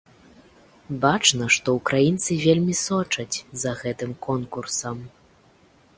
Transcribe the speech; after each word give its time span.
Бачна, 1.03 1.45
што 1.57 1.75
ўкраінцы 1.79 2.39
вельмі 2.45 2.75
сочаць 2.87 3.37
за 3.65 3.77
гэтым 3.83 4.11
конкурсам. 4.29 4.97